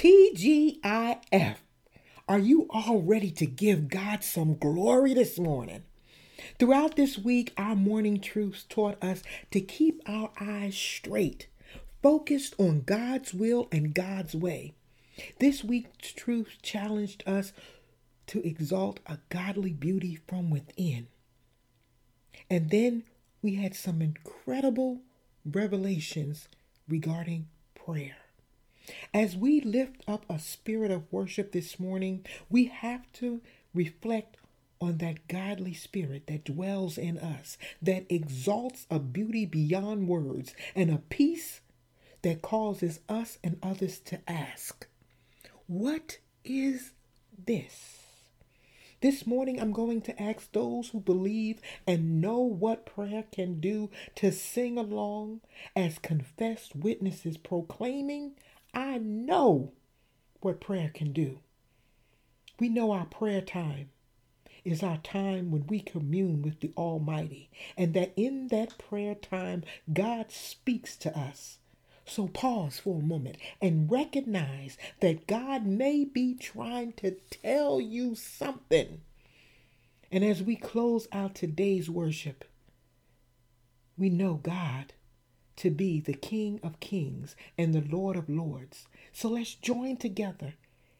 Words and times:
TGIF. 0.00 1.56
Are 2.26 2.38
you 2.38 2.66
all 2.70 3.02
ready 3.02 3.30
to 3.32 3.44
give 3.44 3.90
God 3.90 4.24
some 4.24 4.56
glory 4.56 5.12
this 5.12 5.38
morning? 5.38 5.82
Throughout 6.58 6.96
this 6.96 7.18
week, 7.18 7.52
our 7.58 7.76
morning 7.76 8.18
truths 8.18 8.64
taught 8.66 8.96
us 9.04 9.22
to 9.50 9.60
keep 9.60 10.00
our 10.06 10.30
eyes 10.40 10.74
straight, 10.74 11.48
focused 12.02 12.54
on 12.56 12.80
God's 12.80 13.34
will 13.34 13.68
and 13.70 13.92
God's 13.92 14.34
way. 14.34 14.72
This 15.38 15.62
week's 15.62 16.12
truth 16.12 16.56
challenged 16.62 17.22
us 17.26 17.52
to 18.28 18.42
exalt 18.42 19.00
a 19.04 19.18
godly 19.28 19.74
beauty 19.74 20.18
from 20.26 20.48
within. 20.48 21.08
And 22.48 22.70
then 22.70 23.02
we 23.42 23.56
had 23.56 23.74
some 23.74 24.00
incredible 24.00 25.02
revelations 25.44 26.48
regarding 26.88 27.48
prayer. 27.74 28.16
As 29.12 29.36
we 29.36 29.60
lift 29.60 30.02
up 30.08 30.24
a 30.28 30.38
spirit 30.38 30.90
of 30.90 31.12
worship 31.12 31.52
this 31.52 31.78
morning, 31.78 32.24
we 32.48 32.66
have 32.66 33.10
to 33.14 33.40
reflect 33.74 34.36
on 34.80 34.98
that 34.98 35.28
godly 35.28 35.74
spirit 35.74 36.26
that 36.26 36.44
dwells 36.44 36.96
in 36.96 37.18
us, 37.18 37.58
that 37.82 38.06
exalts 38.08 38.86
a 38.90 38.98
beauty 38.98 39.44
beyond 39.44 40.08
words 40.08 40.54
and 40.74 40.90
a 40.90 40.98
peace 40.98 41.60
that 42.22 42.42
causes 42.42 43.00
us 43.08 43.38
and 43.44 43.58
others 43.62 43.98
to 44.00 44.20
ask, 44.28 44.86
What 45.66 46.18
is 46.44 46.92
this? 47.46 47.98
This 49.02 49.26
morning, 49.26 49.58
I'm 49.58 49.72
going 49.72 50.02
to 50.02 50.22
ask 50.22 50.52
those 50.52 50.90
who 50.90 51.00
believe 51.00 51.60
and 51.86 52.20
know 52.20 52.40
what 52.40 52.84
prayer 52.84 53.24
can 53.32 53.58
do 53.58 53.88
to 54.16 54.30
sing 54.30 54.76
along 54.76 55.40
as 55.74 55.98
confessed 55.98 56.76
witnesses 56.76 57.38
proclaiming, 57.38 58.32
I 58.72 58.98
know 58.98 59.72
what 60.40 60.60
prayer 60.60 60.90
can 60.92 61.12
do. 61.12 61.40
We 62.58 62.68
know 62.68 62.92
our 62.92 63.06
prayer 63.06 63.40
time 63.40 63.90
is 64.64 64.82
our 64.82 64.98
time 64.98 65.50
when 65.50 65.66
we 65.66 65.80
commune 65.80 66.42
with 66.42 66.60
the 66.60 66.72
Almighty, 66.76 67.50
and 67.76 67.94
that 67.94 68.12
in 68.16 68.48
that 68.48 68.76
prayer 68.78 69.14
time, 69.14 69.64
God 69.92 70.30
speaks 70.30 70.96
to 70.98 71.18
us. 71.18 71.58
So 72.04 72.26
pause 72.28 72.78
for 72.78 72.98
a 72.98 73.04
moment 73.04 73.36
and 73.62 73.90
recognize 73.90 74.76
that 75.00 75.26
God 75.26 75.64
may 75.64 76.04
be 76.04 76.34
trying 76.34 76.92
to 76.94 77.12
tell 77.30 77.80
you 77.80 78.14
something. 78.14 79.00
And 80.10 80.24
as 80.24 80.42
we 80.42 80.56
close 80.56 81.06
out 81.12 81.34
today's 81.34 81.88
worship, 81.88 82.44
we 83.96 84.10
know 84.10 84.34
God 84.34 84.92
to 85.60 85.70
be 85.70 86.00
the 86.00 86.14
King 86.14 86.58
of 86.62 86.80
Kings 86.80 87.36
and 87.58 87.74
the 87.74 87.82
Lord 87.82 88.16
of 88.16 88.30
Lords. 88.30 88.88
So 89.12 89.28
let's 89.28 89.54
join 89.54 89.98
together 89.98 90.54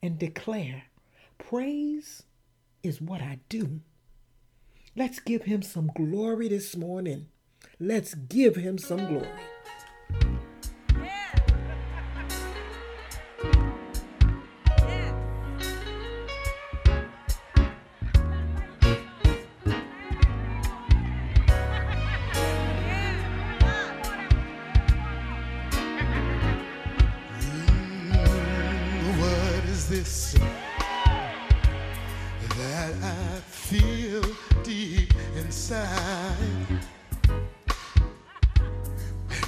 and 0.00 0.16
declare 0.16 0.84
praise 1.38 2.22
is 2.80 3.00
what 3.00 3.20
I 3.20 3.40
do. 3.48 3.80
Let's 4.94 5.18
give 5.18 5.42
him 5.42 5.62
some 5.62 5.90
glory 5.92 6.46
this 6.46 6.76
morning. 6.76 7.26
Let's 7.80 8.14
give 8.14 8.54
him 8.54 8.78
some 8.78 9.08
glory. 9.08 9.53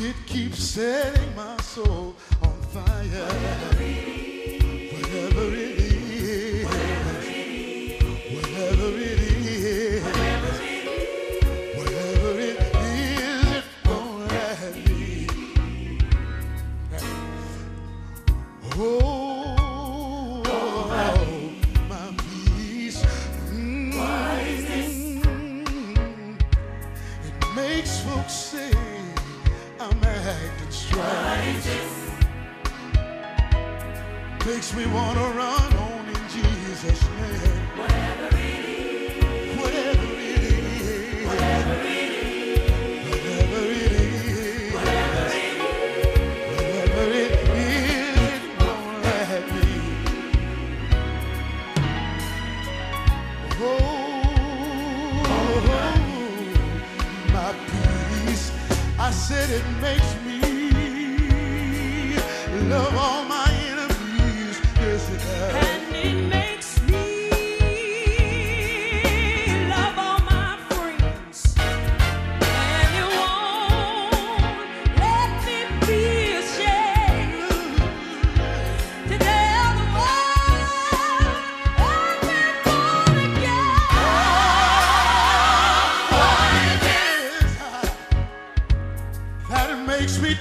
It 0.00 0.14
keeps 0.26 0.62
setting 0.62 1.34
my 1.34 1.56
soul 1.60 2.14
on 2.40 2.54
fire. 2.72 4.27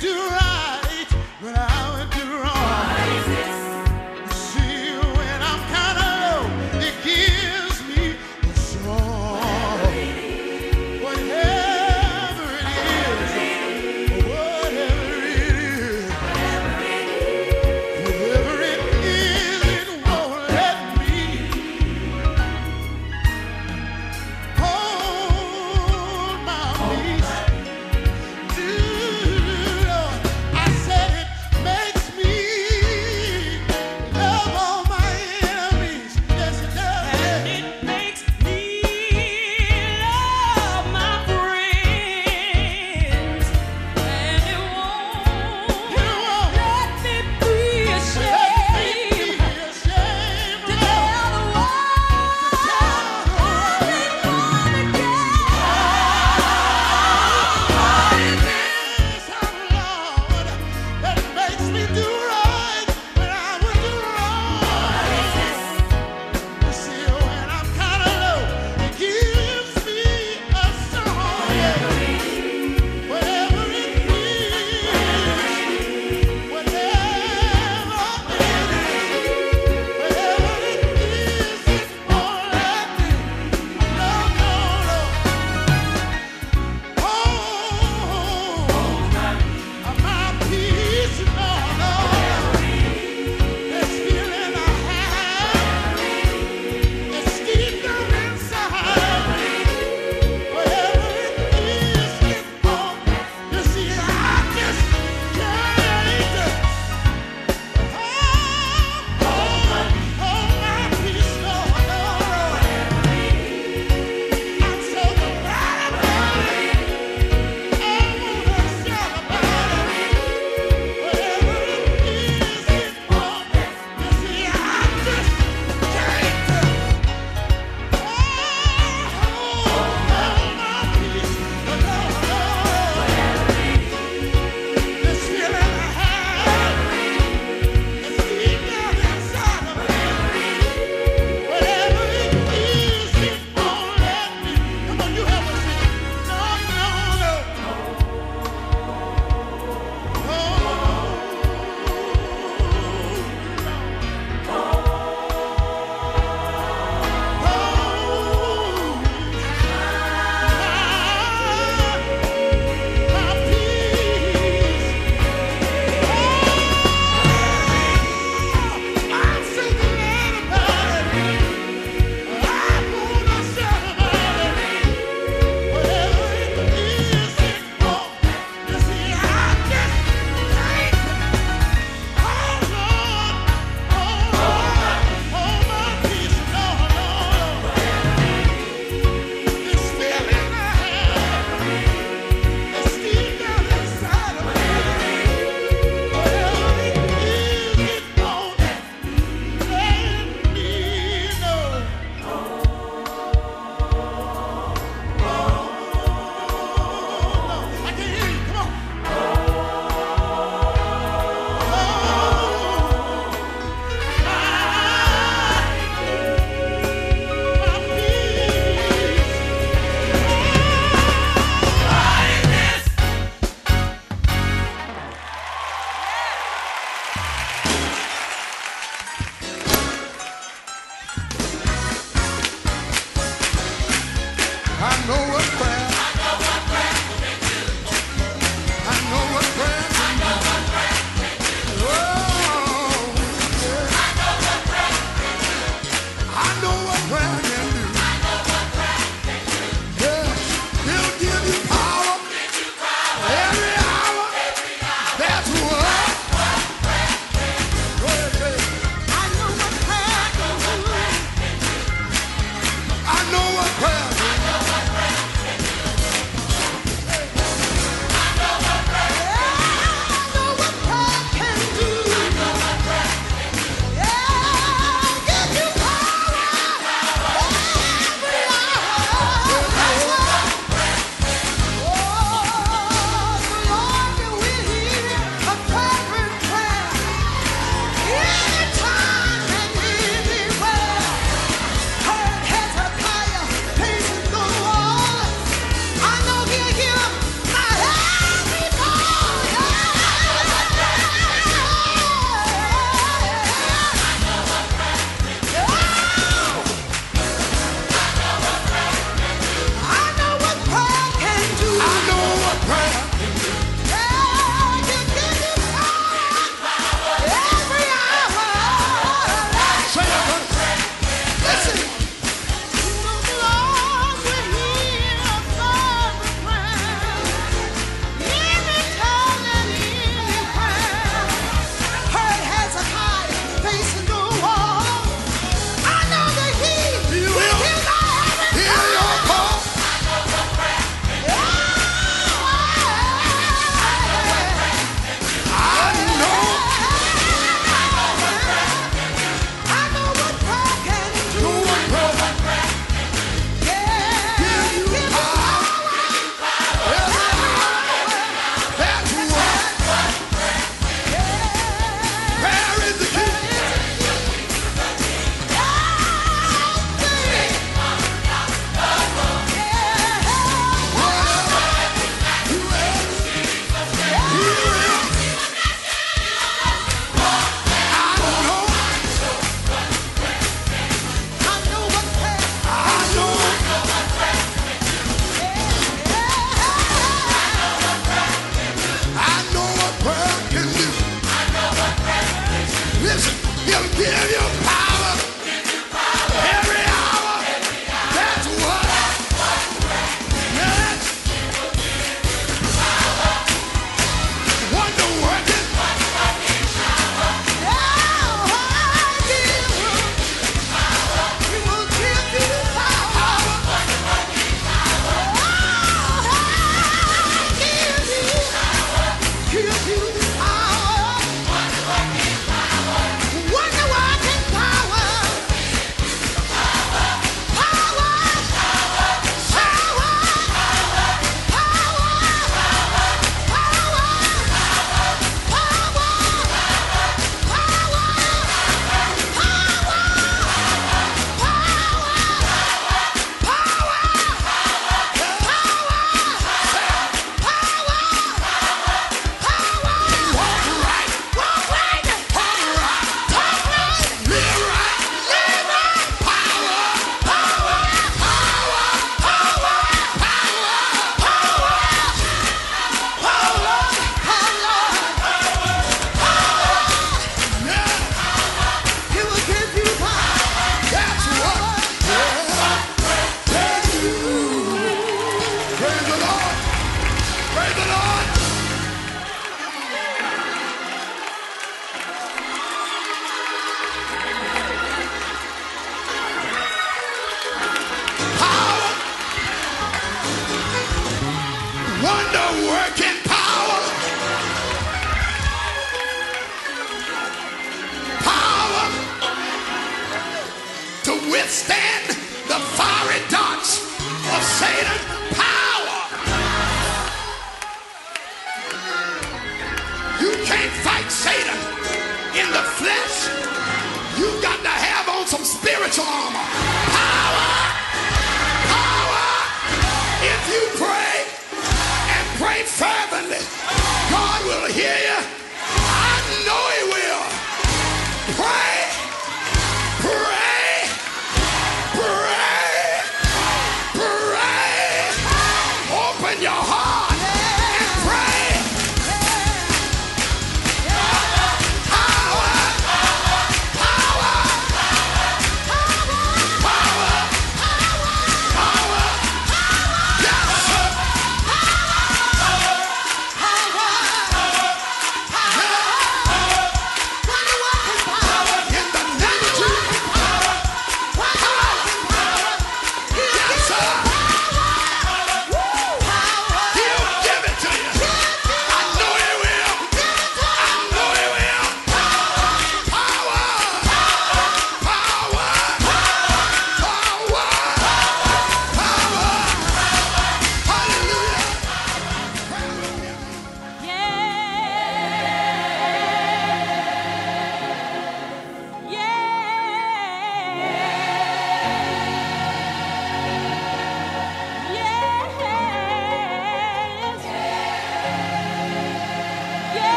Do 0.00 0.35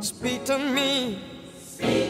Speak 0.00 0.44
to 0.44 0.58
me. 0.58 1.18
Oh, 1.82 2.07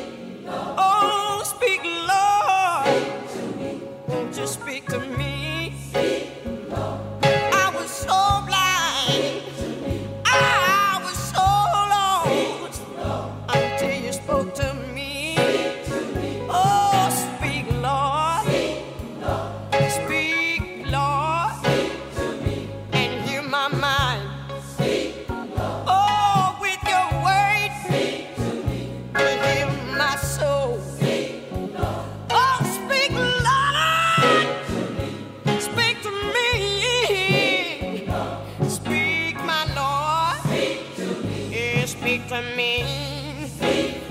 to 42.28 42.42
me. 42.54 44.07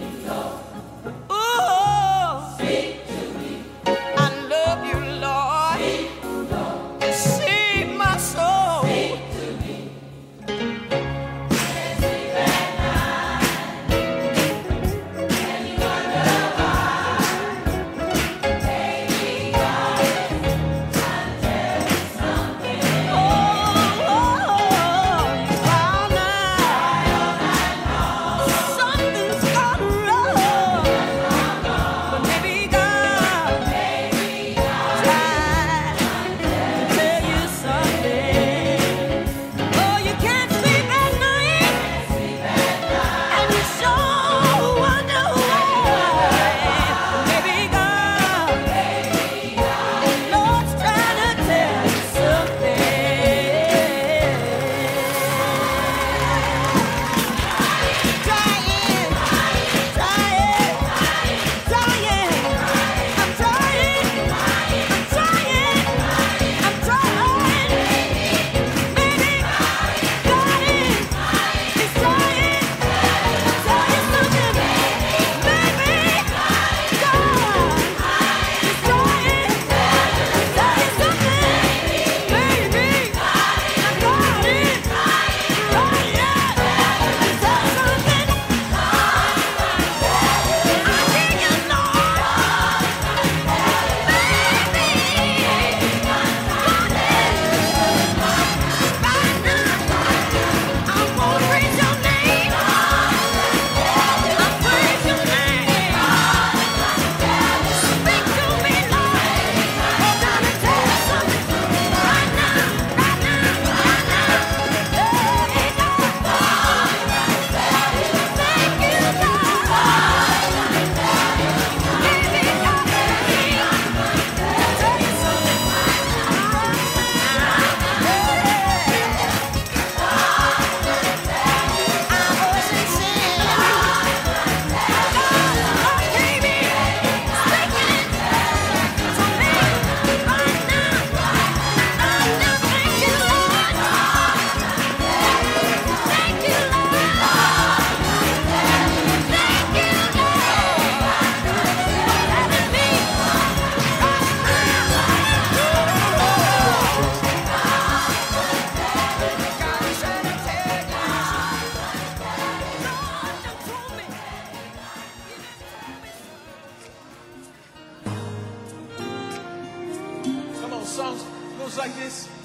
songs 170.97 171.23
goes 171.59 171.77
like 171.77 171.95
this. 171.95 172.36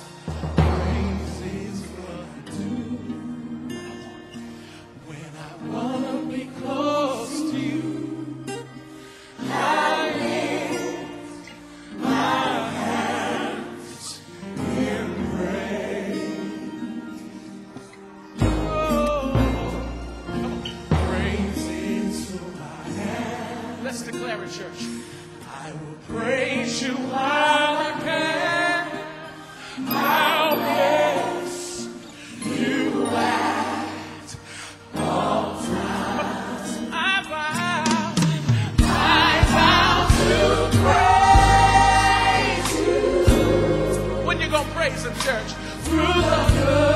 praise 44.83 45.05
Him, 45.05 45.15
church. 45.21 45.53
Through 45.85 46.01
the 46.01 46.65
good. 46.65 46.92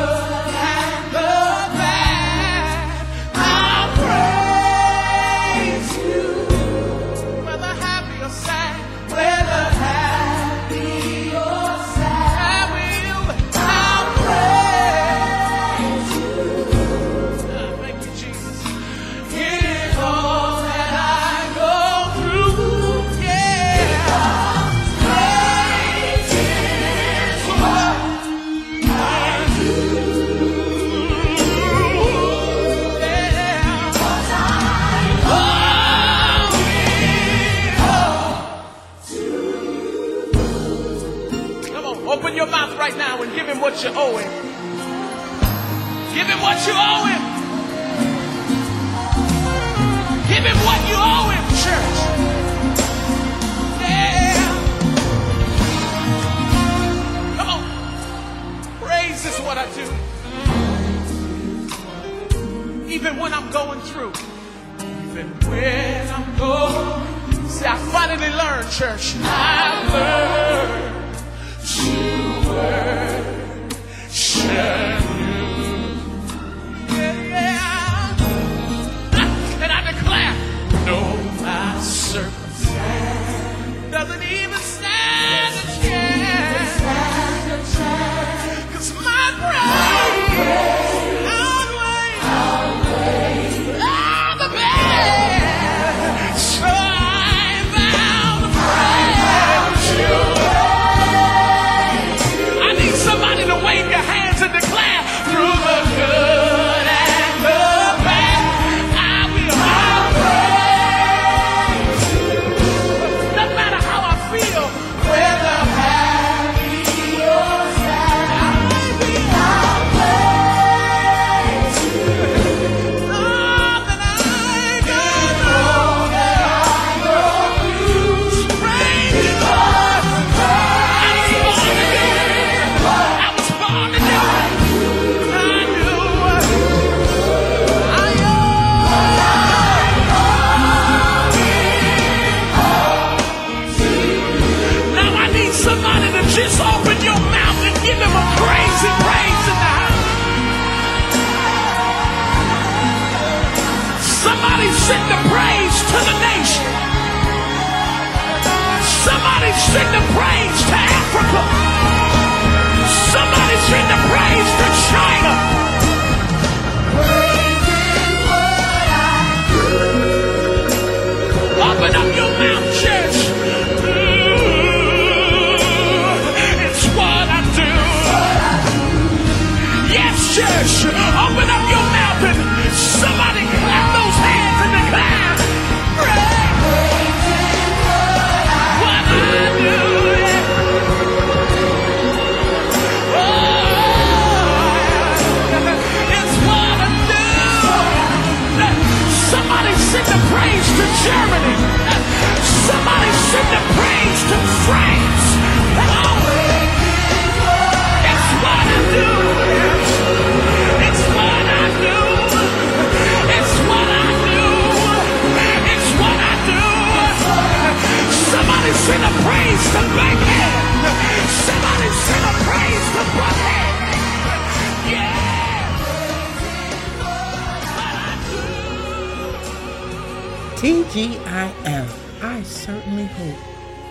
you 46.66 46.72
owe 46.74 47.06
it. 47.06 47.15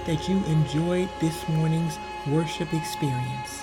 that 0.06 0.30
you 0.30 0.38
enjoyed 0.46 1.10
this 1.20 1.48
morning's 1.50 1.98
worship 2.28 2.74
experience. 2.74 3.62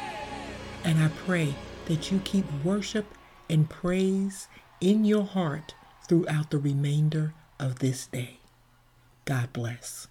And 0.85 0.99
I 0.99 1.09
pray 1.25 1.55
that 1.87 2.11
you 2.11 2.21
keep 2.25 2.45
worship 2.65 3.07
and 3.49 3.69
praise 3.69 4.49
in 4.81 5.05
your 5.05 5.25
heart 5.25 5.75
throughout 6.09 6.51
the 6.51 6.59
remainder 6.59 7.35
of 7.59 7.79
this 7.79 8.07
day. 8.07 8.39
God 9.25 9.53
bless. 9.53 10.09